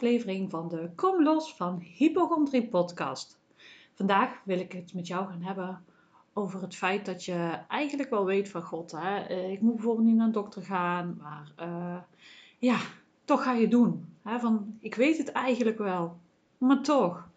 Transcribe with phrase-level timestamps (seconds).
[0.00, 3.38] aflevering van de Kom Los van Hypochondrie podcast.
[3.94, 5.84] Vandaag wil ik het met jou gaan hebben
[6.32, 10.06] over het feit dat je eigenlijk wel weet van God, hè, eh, ik moet bijvoorbeeld
[10.06, 11.96] niet naar een dokter gaan, maar uh,
[12.58, 12.78] ja,
[13.24, 14.16] toch ga je doen.
[14.22, 16.16] Hè, van, ik weet het eigenlijk wel,
[16.58, 17.28] maar toch.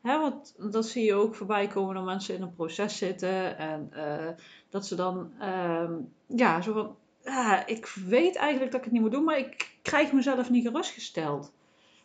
[0.00, 3.90] Hè, want dat zie je ook voorbij komen dat mensen in een proces zitten en
[3.96, 4.28] uh,
[4.68, 5.90] dat ze dan, uh,
[6.26, 9.70] ja, zo van, ja, ik weet eigenlijk dat ik het niet moet doen, maar ik
[9.82, 11.56] krijg mezelf niet gerustgesteld.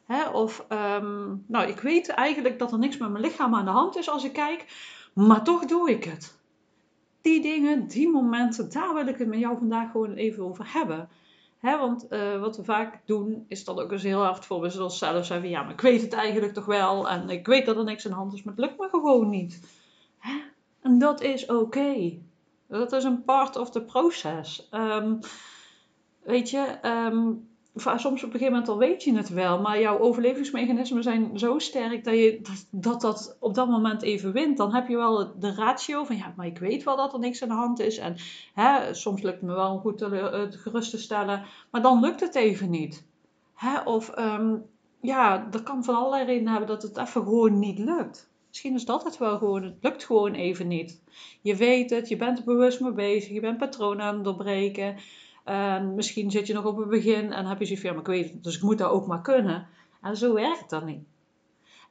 [0.06, 0.30] Hè?
[0.30, 3.98] Of, um, nou, ik weet eigenlijk dat er niks met mijn lichaam aan de hand
[3.98, 4.66] is als ik kijk,
[5.14, 6.38] maar toch doe ik het.
[7.22, 11.10] Die dingen, die momenten, daar wil ik het met jou vandaag gewoon even over hebben.
[11.62, 15.50] Want uh, wat we vaak doen, is dat ook eens heel hard voor onszelf zeggen:
[15.50, 17.10] ja, maar ik weet het eigenlijk toch wel.
[17.10, 19.30] En ik weet dat er niks aan de hand is, maar het lukt me gewoon
[19.30, 19.62] niet.
[20.82, 22.18] En dat is oké.
[22.68, 24.68] Dat is een part of the process.
[24.72, 25.20] Um,
[26.24, 30.00] weet je, um, soms op een gegeven moment al weet je het wel, maar jouw
[30.00, 34.58] overlevingsmechanismen zijn zo sterk dat, je, dat dat op dat moment even wint.
[34.58, 37.44] Dan heb je wel de ratio van ja, maar ik weet wel dat er niks
[37.44, 37.98] aan de hand is.
[37.98, 38.16] En
[38.54, 42.00] hè, soms lukt het me wel om goed te, uh, gerust te stellen, maar dan
[42.00, 43.06] lukt het even niet.
[43.54, 44.64] Hè, of um,
[45.02, 48.32] ja, dat kan van allerlei redenen hebben dat het even gewoon niet lukt.
[48.48, 49.64] Misschien is dat het wel gewoon.
[49.64, 51.02] Het lukt gewoon even niet.
[51.42, 54.96] Je weet het, je bent er bewust mee bezig, je bent patronen aan het doorbreken.
[55.44, 58.10] En misschien zit je nog op het begin en heb je zoiets van, ja, maar
[58.10, 59.68] ik weet het, dus ik moet dat ook maar kunnen.
[60.02, 61.04] En zo werkt dat niet.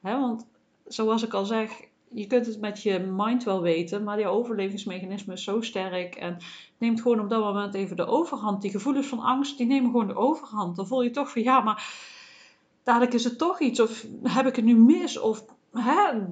[0.01, 0.47] want
[0.85, 1.71] zoals ik al zeg,
[2.13, 6.37] je kunt het met je mind wel weten, maar die overlevingsmechanisme is zo sterk en
[6.77, 8.61] neemt gewoon op dat moment even de overhand.
[8.61, 10.75] Die gevoelens van angst, die nemen gewoon de overhand.
[10.75, 11.87] Dan voel je toch van, ja, maar
[12.83, 15.45] dadelijk is het toch iets, of heb ik het nu mis, of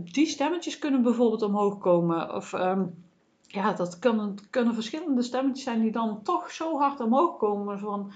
[0.03, 2.35] die stemmetjes kunnen bijvoorbeeld omhoog komen.
[2.35, 3.03] Of um,
[3.51, 7.79] ja, dat kunnen, verschillende stemmetjes zijn die dan toch zo hard omhoog komen.
[7.79, 8.11] Van,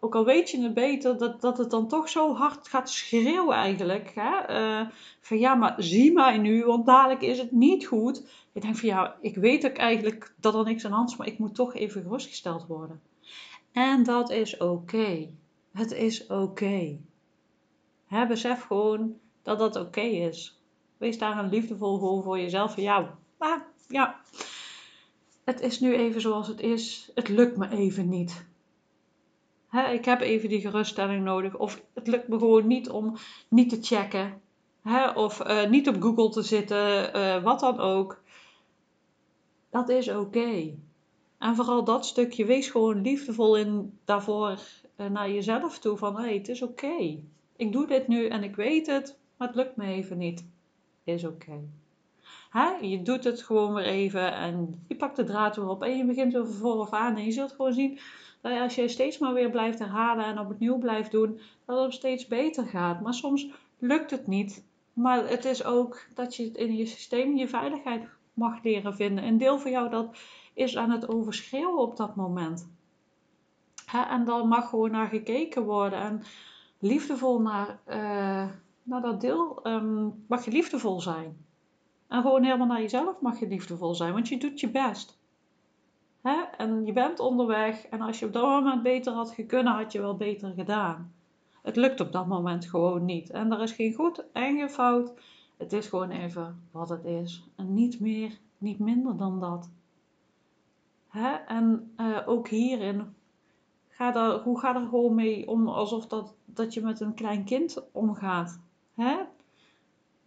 [0.00, 3.56] ook al weet je het beter, dat, dat het dan toch zo hard gaat schreeuwen
[3.56, 4.12] eigenlijk.
[4.14, 4.60] Hè?
[4.60, 4.88] Uh,
[5.20, 8.26] van ja, maar zie mij nu, want dadelijk is het niet goed.
[8.52, 11.26] Ik denk van ja, ik weet ook eigenlijk dat er niks aan hand is, maar
[11.26, 13.00] ik moet toch even gerustgesteld worden.
[13.72, 15.28] En dat is oké.
[15.72, 16.98] Het is oké.
[18.08, 18.28] Okay.
[18.28, 20.60] Besef gewoon dat dat oké is.
[20.96, 22.74] Wees daar een liefdevol voor, voor jezelf.
[22.74, 24.20] Van ja, maar ja,
[25.46, 27.10] het is nu even zoals het is.
[27.14, 28.46] Het lukt me even niet.
[29.92, 31.56] ik heb even die geruststelling nodig.
[31.56, 33.16] Of het lukt me gewoon niet om
[33.48, 34.40] niet te checken.
[35.14, 37.16] of uh, niet op Google te zitten.
[37.16, 38.22] Uh, wat dan ook.
[39.70, 40.74] Dat is oké.
[41.38, 44.58] En vooral dat stukje, wees gewoon liefdevol in daarvoor
[44.96, 45.96] uh, naar jezelf toe.
[45.96, 47.18] Van hé, het is oké.
[47.56, 50.44] Ik doe dit nu en ik weet het, maar het lukt me even niet.
[51.04, 51.68] Is oké.
[52.80, 56.04] Je doet het gewoon weer even en je pakt de draad weer op en je
[56.04, 57.16] begint weer vooraf aan.
[57.16, 57.98] En je zult gewoon zien
[58.40, 62.26] dat als je steeds maar weer blijft herhalen en opnieuw blijft doen, dat het steeds
[62.26, 63.00] beter gaat.
[63.00, 64.64] Maar soms lukt het niet.
[64.92, 69.24] Maar het is ook dat je in je systeem je veiligheid mag leren vinden.
[69.24, 70.16] Een deel van jou dat
[70.54, 72.68] is aan het overschreeuwen op dat moment.
[74.08, 76.22] en dan mag gewoon naar gekeken worden en
[76.78, 78.50] liefdevol naar, uh,
[78.82, 81.46] naar dat deel um, mag je liefdevol zijn.
[82.08, 85.18] En gewoon helemaal naar jezelf mag je liefdevol zijn, want je doet je best.
[86.22, 86.42] Hè?
[86.56, 90.00] En je bent onderweg en als je op dat moment beter had gekund, had je
[90.00, 91.12] wel beter gedaan.
[91.62, 93.30] Het lukt op dat moment gewoon niet.
[93.30, 95.12] En er is geen goed en geen fout.
[95.56, 97.48] Het is gewoon even wat het is.
[97.56, 99.70] En niet meer, niet minder dan dat.
[101.08, 101.34] Hè?
[101.34, 103.14] En uh, ook hierin,
[103.88, 107.82] ga hoe ga er gewoon mee om alsof dat, dat je met een klein kind
[107.92, 108.60] omgaat.
[108.94, 109.16] Hè?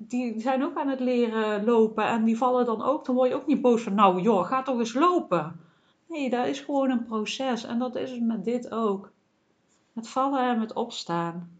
[0.02, 3.06] Die zijn ook aan het leren lopen en die vallen dan ook.
[3.06, 5.60] Dan word je ook niet boos van, nou joh, ga toch eens lopen.
[6.08, 9.12] Nee, dat is gewoon een proces en dat is het met dit ook.
[9.94, 11.58] Het vallen en het opstaan.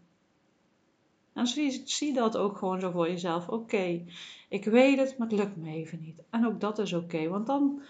[1.32, 3.48] En zie, zie dat ook gewoon zo voor jezelf.
[3.48, 4.04] Oké,
[4.48, 6.22] ik weet het, maar het lukt me even niet.
[6.30, 7.80] En ook dat is oké, want dan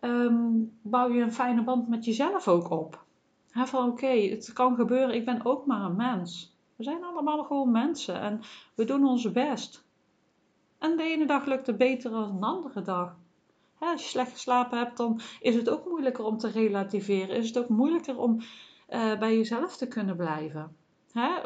[0.00, 3.04] um, bouw je een fijne band met jezelf ook op.
[3.50, 6.56] He, van oké, het kan gebeuren, ik ben ook maar een mens.
[6.76, 8.40] We zijn allemaal gewoon mensen en
[8.74, 9.84] we doen ons best.
[10.82, 13.16] En de ene dag lukt het beter dan de andere dag.
[13.78, 17.36] als je slecht geslapen hebt, dan is het ook moeilijker om te relativeren.
[17.36, 18.40] Is het ook moeilijker om
[18.88, 20.76] uh, bij jezelf te kunnen blijven.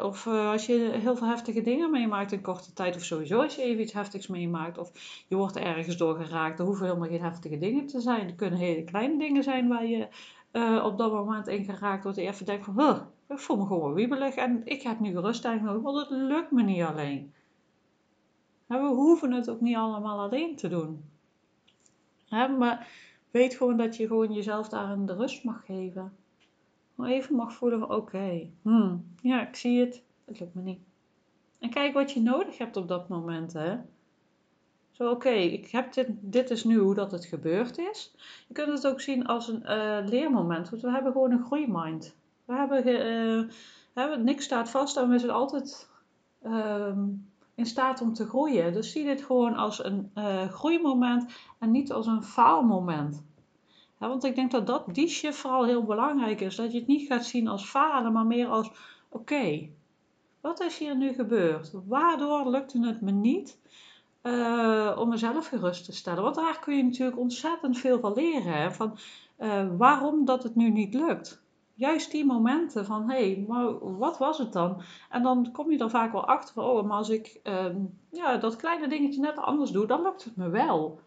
[0.01, 3.55] Of uh, als je heel veel heftige dingen meemaakt in korte tijd, of sowieso als
[3.55, 4.91] je even iets heftigs meemaakt, of
[5.27, 8.27] je wordt ergens door geraakt, er hoeven helemaal geen heftige dingen te zijn.
[8.27, 10.07] Er kunnen hele kleine dingen zijn waar je
[10.51, 12.17] uh, op dat moment in geraakt wordt.
[12.17, 15.61] En je even denkt van, ik voel me gewoon wiebelig en ik heb nu geruststelling
[15.61, 17.33] nodig, want het lukt me niet alleen.
[18.67, 21.03] We hoeven het ook niet allemaal alleen te doen.
[22.29, 22.87] maar
[23.31, 26.13] weet gewoon dat je gewoon jezelf daarin de rust mag geven.
[26.95, 30.03] Maar even mag voelen van oké, hmm, ja, ik zie het.
[30.25, 30.79] het lukt me niet.
[31.59, 33.77] En kijk wat je nodig hebt op dat moment, hè.
[34.91, 38.15] Zo, oké, ik heb dit, dit is nu hoe dat het gebeurd is.
[38.47, 42.15] Je kunt het ook zien als een uh, leermoment, want we hebben gewoon een groeimind.
[42.45, 42.83] We hebben,
[43.93, 45.89] hebben niks staat vast en we zijn altijd
[46.45, 46.97] uh,
[47.57, 48.73] in staat om te groeien.
[48.73, 51.25] Dus zie dit gewoon als een uh, groeimoment
[51.59, 53.23] en niet als een faalmoment.
[53.99, 56.55] Ja, want ik denk dat, dat die shift vooral heel belangrijk is.
[56.55, 58.71] Dat je het niet gaat zien als falen, maar meer als:
[59.09, 59.69] oké,
[60.41, 61.71] wat is hier nu gebeurd?
[61.87, 63.59] Waardoor lukte het me niet
[64.23, 66.23] uh, om mezelf gerust te stellen?
[66.23, 68.53] Want daar kun je natuurlijk ontzettend veel van leren.
[68.53, 68.71] Hè?
[68.71, 68.97] Van
[69.39, 71.41] uh, waarom dat het nu niet lukt.
[71.77, 74.81] Juist die momenten van, hé, hey, maar wat was het dan?
[75.09, 77.65] En dan kom je er vaak wel achter van, oh, maar als ik uh,
[78.11, 80.99] ja, dat kleine dingetje net anders doe, dan lukt het me wel.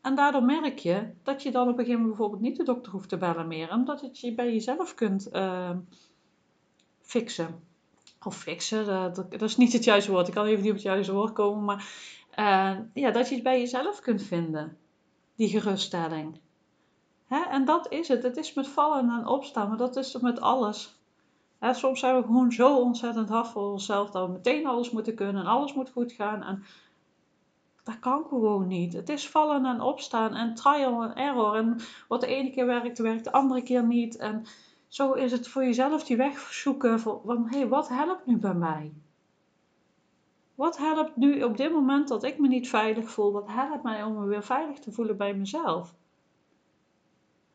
[0.00, 2.92] En daardoor merk je dat je dan op een gegeven moment bijvoorbeeld niet de dokter
[2.92, 3.68] hoeft te bellen meer.
[3.68, 5.70] En dat het je bij jezelf kunt uh,
[7.00, 7.60] fixen.
[8.24, 10.28] Of fixen, dat, dat, is niet het juiste woord.
[10.28, 11.64] Ik kan even niet op het juiste woord komen.
[11.64, 11.88] Maar
[12.38, 14.76] uh, ja, dat je het bij jezelf kunt vinden.
[15.36, 16.38] Die geruststelling.
[17.28, 18.22] En dat is het.
[18.22, 19.68] Het is met vallen en opstaan.
[19.68, 21.00] Maar dat is met alles.
[21.60, 24.10] Soms zijn we gewoon zo ontzettend hard voor onszelf.
[24.10, 25.42] Dat we meteen alles moeten kunnen.
[25.42, 26.42] En alles moet goed gaan.
[26.42, 26.64] En
[27.82, 28.92] dat kan gewoon niet.
[28.92, 31.54] Het is vallen en opstaan en trial en error.
[31.56, 31.76] En
[32.08, 34.16] wat de ene keer werkt, werkt de andere keer niet.
[34.16, 34.44] En
[34.88, 38.54] zo is het voor jezelf die weg zoeken van, hé, hey, wat helpt nu bij
[38.54, 38.92] mij?
[40.54, 43.32] Wat helpt nu op dit moment dat ik me niet veilig voel?
[43.32, 45.94] Wat helpt mij om me weer veilig te voelen bij mezelf?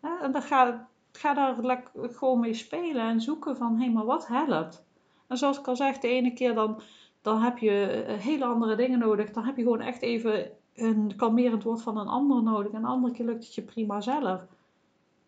[0.01, 4.85] En dan ga, daar gewoon mee spelen en zoeken van, hé, maar wat helpt?
[5.27, 6.81] En zoals ik al zeg, de ene keer dan
[7.21, 9.31] dan heb je eh, hele andere dingen nodig.
[9.31, 12.71] Dan heb je gewoon echt even een kalmerend woord van een ander nodig.
[12.71, 14.41] En een andere keer lukt het je prima zelf.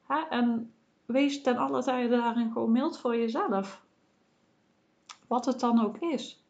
[0.06, 0.20] Hè?
[0.30, 0.74] En
[1.06, 3.84] wees ten alle tijde daarin gewoon mild voor jezelf.
[5.28, 6.44] Wat het dan ook is.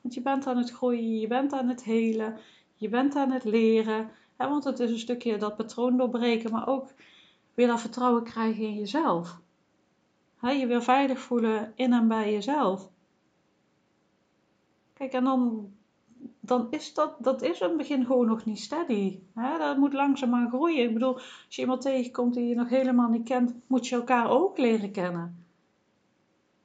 [0.00, 2.38] Want je bent aan het groeien, je bent aan het helen,
[2.74, 4.10] je bent aan het leren.
[4.48, 6.88] Want het is een stukje dat patroon doorbreken, maar ook
[7.54, 9.40] weer dat vertrouwen krijgen in jezelf.
[10.40, 12.90] Je weer veilig voelen in en bij jezelf.
[14.92, 15.70] Kijk, en dan,
[16.40, 19.18] dan is dat, dat is in het begin gewoon nog niet steady.
[19.34, 20.84] Dat moet langzaamaan groeien.
[20.84, 24.30] Ik bedoel, als je iemand tegenkomt die je nog helemaal niet kent, moet je elkaar
[24.30, 25.44] ook leren kennen.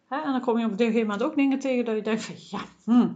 [0.07, 2.35] En dan kom je op een gegeven moment ook dingen tegen dat je denkt van,
[2.49, 3.09] ja, hm,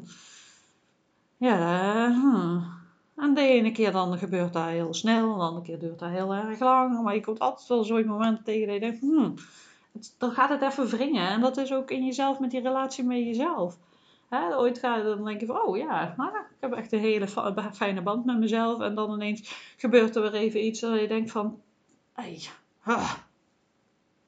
[1.38, 2.79] ja, hm.
[3.20, 6.10] En de ene keer dan gebeurt dat heel snel, en de andere keer duurt dat
[6.10, 7.04] heel erg lang.
[7.04, 9.32] Maar je komt altijd wel zo'n moment tegen dat je denkt, hm,
[10.18, 11.28] dan gaat het even wringen.
[11.28, 13.78] En dat is ook in jezelf met die relatie met jezelf.
[14.58, 17.28] Ooit ga je dan denk je van, oh ja, nou, ik heb echt een hele
[17.72, 18.82] fijne band met mezelf.
[18.82, 21.62] En dan ineens gebeurt er weer even iets dat je denkt van,
[22.14, 22.42] hey,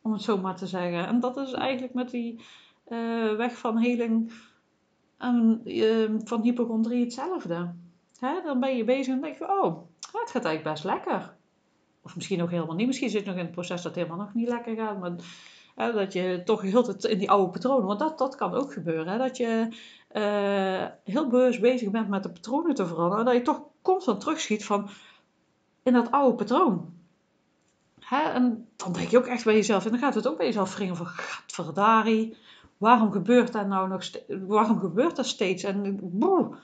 [0.02, 1.08] om het zo maar te zeggen.
[1.08, 2.44] En dat is eigenlijk met die
[2.88, 4.34] uh, weg van heling
[5.18, 7.74] en, uh, van hypochondrie hetzelfde.
[8.22, 11.34] Hè, dan ben je bezig en denk je, oh, het gaat eigenlijk best lekker.
[12.02, 12.88] Of misschien nog helemaal niet.
[12.88, 15.00] Misschien zit je nog in het proces dat het helemaal nog niet lekker gaat.
[15.00, 15.12] Maar
[15.76, 18.74] Hè, dat je toch heel tijd in die oude patronen, want dat, dat kan ook
[18.74, 19.08] gebeuren.
[19.08, 19.68] Hè, dat je
[20.14, 23.26] uh, heel bewust bezig bent met de patronen te veranderen.
[23.26, 24.90] Dat je toch constant terugschiet van
[25.84, 26.94] in dat oude patroon.
[28.00, 30.46] Hè, en dan denk je ook echt bij jezelf, en dan gaat het ook bij
[30.46, 32.38] jezelf wringen van, gadverdari,
[32.78, 34.10] waarom gebeurt dat nou nog
[34.48, 35.64] waarom gebeurt dat steeds?
[35.64, 36.56] En boe,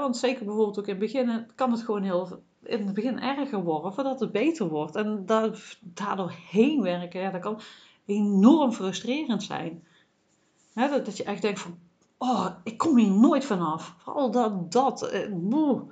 [0.00, 3.62] want zeker bijvoorbeeld ook in het begin kan het gewoon heel, in het begin erger
[3.62, 4.96] worden, voordat het beter wordt.
[4.96, 5.26] En
[5.80, 7.60] daardoor heen werken, dat kan
[8.04, 9.84] enorm frustrerend zijn.
[10.74, 11.78] dat, dat je echt denkt van,
[12.18, 13.94] oh, ik kom hier nooit vanaf.
[13.98, 15.82] Vooral dat, dat, eh, boe.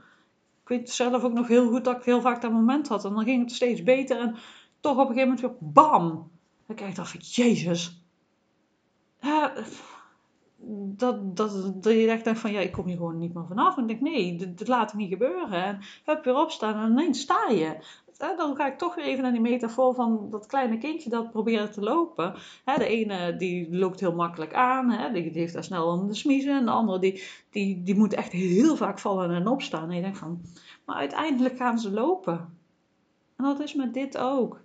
[0.62, 3.04] Ik weet zelf ook nog heel goed dat ik heel vaak dat moment had.
[3.04, 4.37] En dan ging het steeds beter en
[4.80, 6.30] toch op een gegeven moment weer bam.
[6.66, 8.02] Dan kijk ik dan van, jezus.
[9.21, 9.52] Ja,
[10.97, 13.76] dat, dat, dat je echt denkt van, ja, ik kom hier gewoon niet meer vanaf.
[13.76, 15.64] En ik denk, nee, dit, laat ik niet gebeuren.
[15.64, 17.76] En hup, weer opstaan en ineens sta je
[18.37, 21.73] dan ga ik toch weer even naar die metafoor van dat kleine kindje dat probeert
[21.73, 22.35] te lopen.
[22.64, 26.57] de ene die loopt heel makkelijk aan, die, heeft daar snel aan de smiezen.
[26.57, 29.88] En de andere die, die, die moet echt heel vaak vallen en opstaan.
[29.88, 30.40] En je denkt van,
[30.85, 32.59] maar uiteindelijk gaan ze lopen.
[33.37, 34.61] En dat is met dit ook.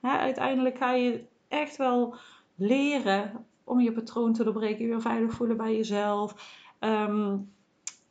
[0.00, 2.14] uiteindelijk ga je echt wel
[2.54, 6.58] leren om je patroon te doorbreken, weer veilig voelen bij jezelf.
[6.80, 7.52] Um,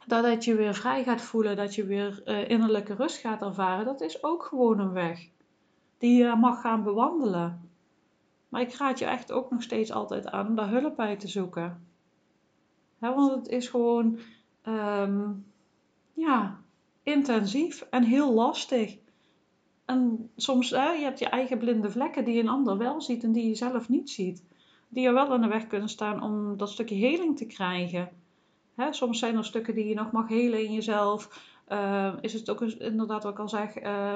[0.07, 4.01] dat je weer vrij gaat voelen, dat je weer uh, innerlijke rust gaat ervaren, dat
[4.01, 5.29] is ook gewoon een weg
[5.97, 7.69] die je mag gaan bewandelen.
[8.49, 11.27] Maar ik raad je echt ook nog steeds altijd aan om daar hulp bij te
[11.27, 11.87] zoeken.
[12.99, 14.19] want het is gewoon
[14.67, 15.45] um,
[16.13, 16.59] ja,
[17.03, 18.97] intensief en heel lastig.
[19.85, 23.31] En soms, hè, je hebt je eigen blinde vlekken die een ander wel ziet en
[23.31, 24.43] die je zelf niet ziet.
[24.89, 28.09] Die er wel in de weg kunnen staan om dat stukje heling te krijgen.
[28.89, 31.47] Soms zijn er stukken die je nog mag helen in jezelf.
[31.69, 34.13] Uh, is het ook inderdaad wat ik al zeg, uh,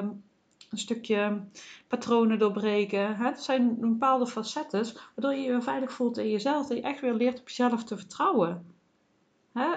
[0.69, 1.43] een stukje
[1.87, 3.15] patronen doorbreken.
[3.15, 6.67] Het zijn bepaalde facetten waardoor je je veilig voelt in jezelf.
[6.67, 8.65] Dat je echt weer leert op jezelf te vertrouwen.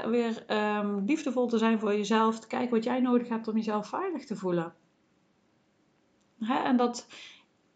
[0.06, 0.44] Weer
[0.78, 2.40] um, liefdevol te zijn voor jezelf.
[2.40, 4.74] Te kijken wat jij nodig hebt om jezelf veilig te voelen.
[6.48, 7.06] En dat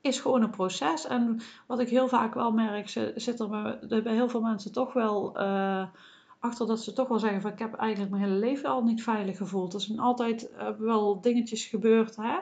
[0.00, 1.07] is gewoon een proces.
[1.07, 3.49] En wat ik heel vaak wel merk, zit er
[3.88, 5.87] bij heel veel mensen toch wel uh,
[6.38, 9.02] achter dat ze toch wel zeggen van ik heb eigenlijk mijn hele leven al niet
[9.02, 9.75] veilig gevoeld.
[9.75, 12.38] Er zijn altijd uh, wel dingetjes gebeurd hè?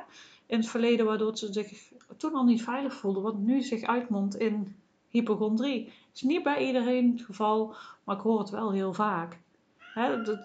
[0.46, 3.22] in het verleden waardoor ze zich toen al niet veilig voelden.
[3.22, 4.76] Wat nu zich uitmondt in
[5.08, 5.92] hypochondrie.
[6.14, 7.74] Is niet bij iedereen het geval,
[8.04, 9.38] maar ik hoor het wel heel vaak.
[9.78, 10.22] Hè?
[10.22, 10.38] Dat,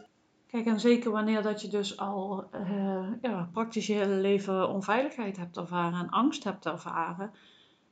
[0.54, 5.38] Kijk, en zeker wanneer dat je dus al uh, ja, praktisch je hele leven onveiligheid
[5.38, 7.32] hebt ervaren en angst hebt ervaren,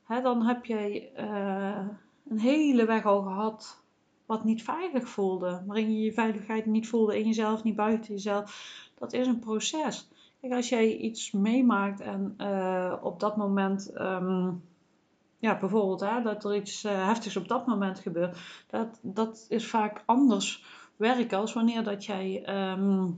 [0.04, 1.86] hè, dan heb je uh,
[2.28, 3.84] een hele weg al gehad
[4.26, 8.90] wat niet veilig voelde, waarin je je veiligheid niet voelde in jezelf, niet buiten jezelf.
[8.98, 10.08] Dat is een proces.
[10.40, 14.62] Kijk, als jij iets meemaakt en uh, op dat moment, um,
[15.38, 20.02] ja, bijvoorbeeld hè, dat er iets heftigs op dat moment gebeurt, dat, dat is vaak
[20.06, 23.10] anders werken als wanneer dat jij ehm,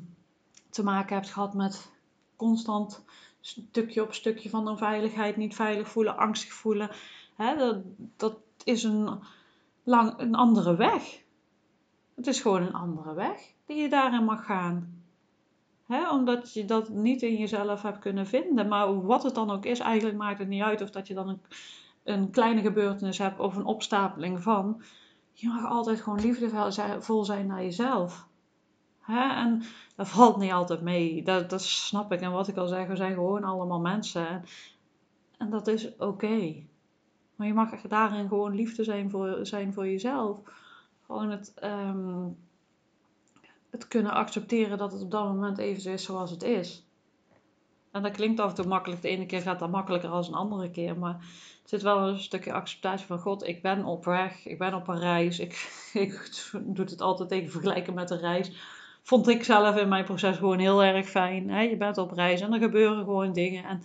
[0.71, 1.93] te maken hebt gehad met
[2.37, 3.05] constant
[3.41, 6.91] stukje op stukje van onveiligheid, niet veilig voelen, angstig voelen.
[7.37, 7.76] Hè, dat,
[8.17, 9.19] dat is een,
[9.83, 11.23] lang, een andere weg.
[12.14, 15.03] Het is gewoon een andere weg die je daarin mag gaan.
[16.11, 18.69] Omdat je dat niet in jezelf hebt kunnen vinden.
[18.69, 21.29] Maar wat het dan ook is, eigenlijk maakt het niet uit of dat je dan
[21.29, 21.41] een,
[22.03, 24.83] een kleine gebeurtenis hebt of een opstapeling van
[25.35, 28.29] je mag altijd gewoon liefdevol zijn naar jezelf.
[29.00, 29.35] Hè?
[29.35, 29.62] En
[29.97, 31.23] dat valt niet altijd mee.
[31.23, 32.21] Dat, dat snap ik.
[32.21, 34.45] En wat ik al zeg, we zijn gewoon allemaal mensen.
[35.38, 36.62] En dat is oké.
[37.37, 40.41] Maar je mag daarin gewoon liefde zijn voor, zijn voor jezelf.
[41.07, 42.37] Gewoon het, um,
[43.71, 46.84] het kunnen accepteren dat het op dat moment even is zoals het is.
[47.94, 49.02] En dat klinkt af en toe makkelijk.
[49.02, 50.98] De ene keer gaat dat makkelijker dan een andere keer.
[50.98, 51.14] Maar
[51.62, 53.46] er zit wel een stukje acceptatie van God.
[53.46, 54.46] Ik ben op weg.
[54.46, 55.38] Ik ben op een reis.
[55.38, 55.52] Ik,
[55.92, 58.52] ik doe het altijd tegen vergelijken met een reis.
[59.02, 61.68] Vond ik zelf in mijn proces gewoon heel erg fijn.
[61.70, 63.64] Je bent op reis en er gebeuren gewoon dingen.
[63.64, 63.82] En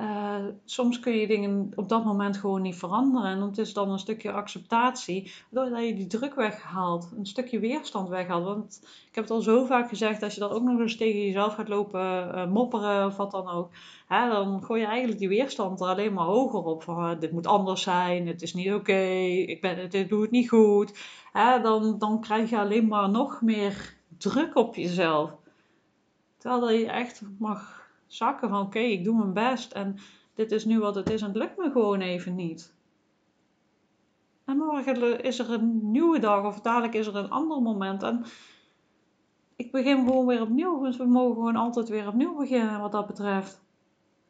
[0.00, 3.30] uh, soms kun je dingen op dat moment gewoon niet veranderen.
[3.30, 8.08] En het is dan een stukje acceptatie, doordat je die druk weghaalt, een stukje weerstand
[8.08, 8.44] weghaalt.
[8.44, 11.20] Want ik heb het al zo vaak gezegd, als je dan ook nog eens tegen
[11.20, 12.00] jezelf gaat lopen
[12.34, 13.70] uh, mopperen of wat dan ook,
[14.06, 16.82] hè, dan gooi je eigenlijk die weerstand er alleen maar hoger op.
[16.82, 19.02] Van dit moet anders zijn, het is niet oké,
[19.46, 20.98] ik dit doe het niet goed.
[21.32, 25.30] Hè, dan, dan krijg je alleen maar nog meer druk op jezelf.
[26.38, 27.75] Terwijl je echt mag
[28.06, 29.96] zakken van oké, ik doe mijn best en
[30.34, 32.74] dit is nu wat het is en het lukt me gewoon even niet.
[34.44, 38.24] En morgen is er een nieuwe dag of dadelijk is er een ander moment en
[39.56, 40.82] ik begin gewoon weer opnieuw.
[40.82, 43.60] Dus we mogen gewoon altijd weer opnieuw beginnen wat dat betreft.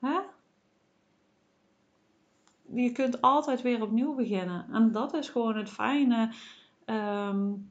[0.00, 0.18] Hè?
[2.74, 4.66] Je kunt altijd weer opnieuw beginnen.
[4.72, 6.32] En dat is gewoon het fijne.
[6.86, 7.70] Um,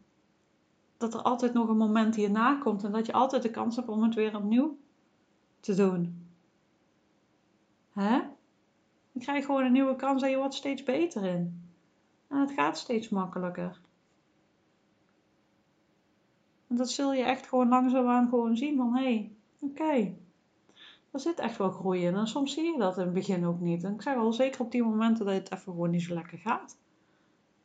[0.97, 2.83] dat er altijd nog een moment hierna komt.
[2.83, 4.77] En dat je altijd de kans hebt om het weer opnieuw
[5.65, 6.27] te doen.
[7.93, 8.15] Hè?
[9.12, 11.63] Je krijgt gewoon een nieuwe kans en je wordt steeds beter in.
[12.27, 13.81] En het gaat steeds makkelijker.
[16.67, 20.17] En dat zul je echt gewoon langzaamaan gewoon zien van, hé, hey, oké, okay,
[21.12, 22.15] er zit echt wel groei in.
[22.15, 23.84] En soms zie je dat in het begin ook niet.
[23.84, 26.38] En ik zeg al, zeker op die momenten dat het even gewoon niet zo lekker
[26.38, 26.77] gaat.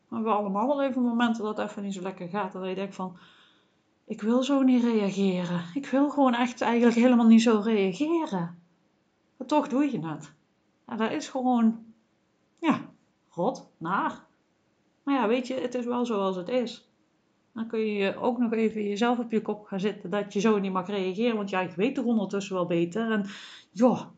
[0.09, 2.53] We hebben allemaal wel even momenten dat het even niet zo lekker gaat.
[2.53, 3.17] Dat je denkt van,
[4.11, 5.61] ik wil zo niet reageren.
[5.75, 8.59] Ik wil gewoon echt eigenlijk helemaal niet zo reageren.
[9.37, 10.33] Maar toch doe je het.
[10.87, 11.85] En dat is gewoon,
[12.59, 12.81] ja,
[13.29, 14.27] rot, naar.
[15.03, 16.91] Maar ja, weet je, het is wel zoals het is.
[17.53, 20.59] Dan kun je ook nog even jezelf op je kop gaan zitten dat je zo
[20.59, 21.37] niet mag reageren.
[21.37, 23.11] Want ja, ik weet er ondertussen wel beter.
[23.11, 23.27] En
[23.73, 24.11] ja,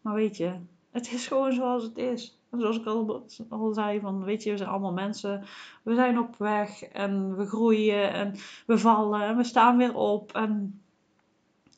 [0.00, 0.52] maar weet je,
[0.90, 4.56] het is gewoon zoals het is zoals ik al, al zei, van weet je, we
[4.56, 5.44] zijn allemaal mensen.
[5.82, 8.34] We zijn op weg en we groeien en
[8.66, 10.32] we vallen en we staan weer op.
[10.32, 10.80] En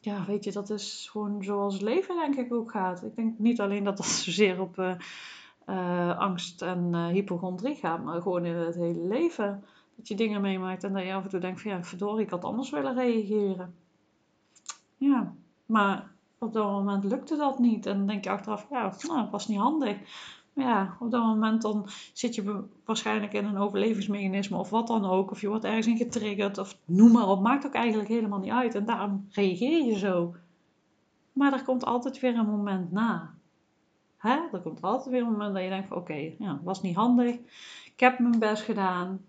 [0.00, 3.02] ja, weet je, dat is gewoon zoals het leven denk ik ook gaat.
[3.02, 4.92] Ik denk niet alleen dat dat zozeer op uh,
[5.66, 9.64] uh, angst en uh, hypochondrie gaat, maar gewoon in het hele leven.
[9.96, 12.30] Dat je dingen meemaakt en dat je af en toe denkt van ja, verdorie, ik
[12.30, 13.74] had anders willen reageren.
[14.96, 15.32] Ja,
[15.66, 17.86] maar op dat moment lukte dat niet.
[17.86, 19.96] En dan denk je achteraf, ja, nou, dat was niet handig
[20.58, 25.30] ja, op dat moment dan zit je waarschijnlijk in een overlevingsmechanisme of wat dan ook.
[25.30, 27.42] Of je wordt ergens in getriggerd of noem maar op.
[27.42, 28.74] Maakt ook eigenlijk helemaal niet uit.
[28.74, 30.34] En daarom reageer je zo.
[31.32, 33.34] Maar er komt altijd weer een moment na.
[34.16, 34.38] Hè?
[34.52, 37.34] Er komt altijd weer een moment dat je denkt van oké, ja, was niet handig.
[37.84, 39.20] Ik heb mijn best gedaan.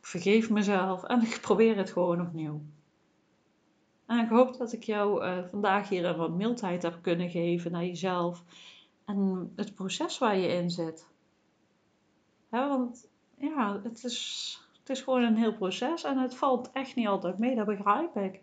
[0.00, 2.60] Ik vergeef mezelf en ik probeer het gewoon opnieuw.
[4.06, 7.84] En ik hoop dat ik jou uh, vandaag hier wat mildheid heb kunnen geven naar
[7.84, 8.44] jezelf.
[9.10, 11.06] En het proces waar je in zit.
[12.48, 17.06] Want ja, het is, het is gewoon een heel proces en het valt echt niet
[17.06, 18.40] altijd mee, dat begrijp ik.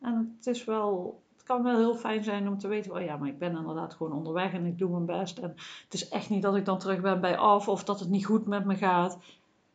[0.00, 3.16] En het is wel, het kan wel heel fijn zijn om te weten, oh ja,
[3.16, 5.38] maar ik ben inderdaad gewoon onderweg en ik doe mijn best.
[5.38, 8.08] En het is echt niet dat ik dan terug ben bij af of dat het
[8.08, 9.18] niet goed met me gaat.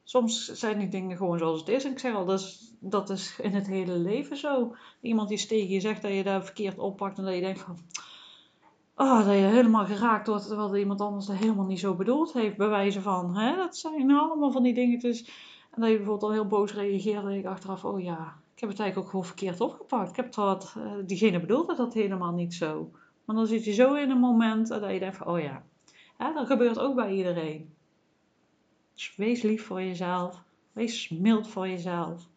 [0.04, 1.86] Soms zijn die dingen gewoon zoals het is.
[1.86, 4.76] En ik zeg al, dat is, dat is in het hele leven zo.
[5.02, 7.78] Iemand die tegen je zegt dat je daar verkeerd oppakt en dat je denkt van...
[9.02, 12.58] Oh, dat je helemaal geraakt wordt terwijl iemand anders dat helemaal niet zo bedoeld heeft,
[12.58, 13.38] bij wijze van.
[13.38, 13.56] Hè?
[13.56, 15.24] Dat zijn allemaal van die dingetjes.
[15.72, 18.70] En dat je bijvoorbeeld dan heel boos reageert en ik achteraf, oh ja, ik heb
[18.70, 20.10] het eigenlijk ook gewoon verkeerd opgepakt.
[20.10, 22.92] Ik heb dat, uh, diegene bedoelde dat helemaal niet zo.
[23.26, 25.64] Maar dan zit je zo in een moment dat je denkt van, oh ja,
[26.18, 27.74] hè, dat gebeurt ook bij iedereen.
[28.94, 30.44] Dus wees lief voor jezelf.
[30.72, 32.28] Wees mild voor jezelf.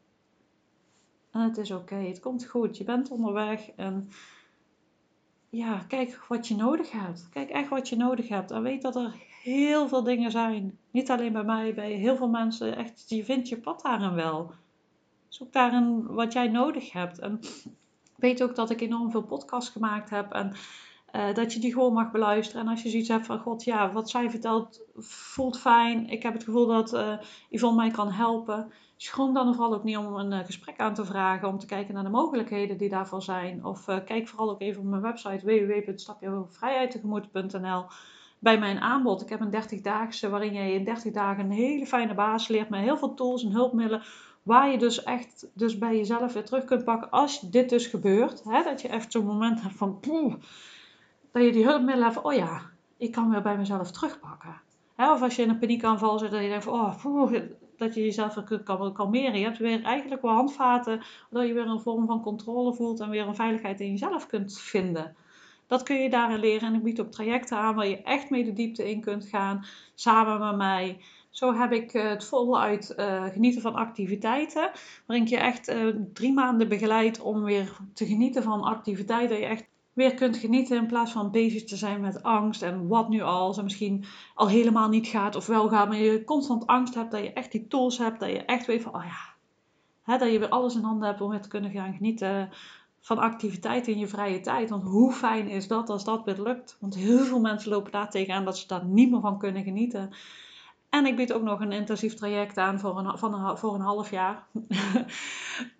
[1.31, 2.77] En het is oké, het komt goed.
[2.77, 4.09] Je bent onderweg en
[5.55, 7.29] ja, kijk wat je nodig hebt.
[7.31, 8.51] Kijk echt wat je nodig hebt.
[8.51, 10.79] En weet dat er heel veel dingen zijn.
[10.91, 12.77] Niet alleen bij mij, bij heel veel mensen.
[12.77, 14.53] Echt, je vindt je pad daarin wel.
[15.29, 17.19] Zoek daarin wat jij nodig hebt.
[17.19, 17.41] En
[18.17, 20.33] weet ook dat ik enorm veel podcasts gemaakt heb.
[20.33, 20.53] En
[21.13, 22.63] uh, dat je die gewoon mag beluisteren.
[22.63, 26.09] En als je zoiets hebt van, god ja, wat zij vertelt voelt fijn.
[26.09, 27.19] Ik heb het gevoel dat uh,
[27.51, 28.73] Yvonne mij kan helpen.
[29.05, 31.49] Schroom dan vooral ook niet om een uh, gesprek aan te vragen.
[31.49, 33.65] Om te kijken naar de mogelijkheden die daarvoor zijn.
[33.65, 37.85] Of kijk vooral ook even op mijn website www.stapjevrijheidtegemoet.nl
[38.39, 39.23] bij mijn aanbod.
[39.23, 42.69] Ik heb een 30-daagse waarin je in 30 dagen een hele fijne baas leert.
[42.69, 44.03] Met heel veel tools en hulpmiddelen.
[44.43, 48.43] Waar je dus echt dus bij jezelf weer terug kunt pakken als dit dus gebeurt.
[48.45, 48.63] Hè?
[48.63, 50.01] Dat je even zo'n moment hebt van...
[50.01, 50.35] Poeh,
[51.33, 52.61] dat je die hulpmiddelen hebt, oh ja,
[52.97, 54.61] ik kan weer bij mezelf terugpakken.
[54.97, 56.95] of als je in een paniekaanval zit, dat je denkt van, oh,
[57.83, 59.39] dat je jezelf kan kalmeren.
[59.39, 63.11] Je hebt weer eigenlijk wel handvaten, dat je weer een vorm van controle voelt en
[63.11, 65.17] weer een veiligheid in jezelf kunt vinden.
[65.67, 68.45] Dat kun je daarin leren en ik bied ook trajecten aan waar je echt mee
[68.45, 69.65] de diepte in kunt gaan,
[69.95, 70.99] samen met mij.
[71.31, 74.71] Zo heb ik eh, het voluit uh, genieten van activiteiten,
[75.07, 79.29] waarin ik je echt uh, drie maanden begeleid om weer te genieten van activiteiten.
[79.29, 82.89] Dat je echt weer kunt genieten in plaats van bezig te zijn met angst en
[82.89, 86.67] wat nu als en misschien al helemaal niet gaat of wel gaat, maar je constant
[86.67, 89.35] angst hebt, dat je echt die tools hebt, dat je echt weet van, oh ja,
[90.03, 92.51] hè, dat je weer alles in handen hebt om weer te kunnen gaan genieten
[93.01, 94.71] van activiteiten in je vrije tijd.
[94.71, 96.77] Want hoe fijn is dat als dat weer lukt?
[96.81, 100.11] Want heel veel mensen lopen daar tegenaan dat ze daar niet meer van kunnen genieten.
[100.93, 104.11] En ik bied ook nog een intensief traject aan voor een, een, voor een half
[104.11, 104.47] jaar.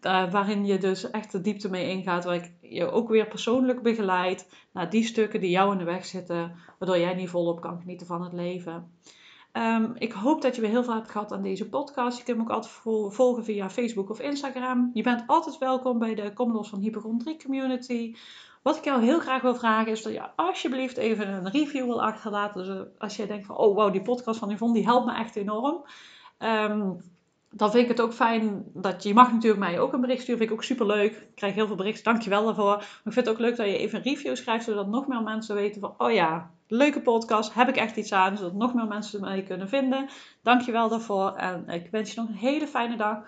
[0.31, 2.25] waarin je dus echt de diepte mee ingaat.
[2.25, 6.07] Waar ik je ook weer persoonlijk begeleid naar die stukken die jou in de weg
[6.07, 6.55] zitten.
[6.79, 8.91] Waardoor jij niet volop kan genieten van het leven.
[9.53, 12.19] Ehm, ik hoop dat je weer heel veel hebt gehad aan deze podcast.
[12.19, 12.73] Je kunt me ook altijd
[13.15, 14.91] volgen via Facebook of Instagram.
[14.95, 18.15] Je bent altijd welkom bij de Los van Hypochondrie Community.
[18.63, 22.03] Wat ik jou heel graag wil vragen is dat je alsjeblieft even een review wil
[22.03, 22.65] achterlaten.
[22.65, 25.15] Dus eh, als je denkt van, oh wow, die podcast van Yvonne, die helpt me
[25.15, 25.85] echt enorm.
[26.39, 27.01] Um,
[27.55, 30.23] dan vind ik het ook fijn dat je, je mag natuurlijk mij ook een bericht
[30.23, 30.39] sturen.
[30.39, 31.13] Vind ik ook super leuk.
[31.13, 32.05] Ik krijg heel veel berichten.
[32.05, 32.77] Dankjewel daarvoor.
[32.77, 34.65] Maar ik vind het ook leuk dat je even een review schrijft.
[34.65, 37.55] Zodat nog meer mensen weten van, oh ja, leuke podcast.
[37.55, 38.37] Heb ik echt iets aan.
[38.37, 40.09] Zodat nog meer mensen mij kunnen vinden.
[40.43, 41.33] Dankjewel daarvoor.
[41.37, 43.19] En ik wens je nog een hele fijne dag.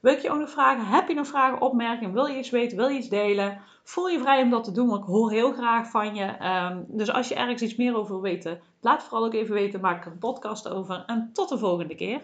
[0.00, 0.86] Wil je ook nog vragen?
[0.86, 2.12] Heb je nog vragen, opmerkingen?
[2.12, 2.76] Wil je iets weten?
[2.76, 3.60] Wil je iets delen?
[3.84, 6.44] Voel je vrij om dat te doen, want ik hoor heel graag van je.
[6.70, 9.80] Um, dus als je ergens iets meer over wil weten, laat vooral ook even weten.
[9.80, 11.04] Maak er een podcast over.
[11.06, 12.20] En tot de volgende keer.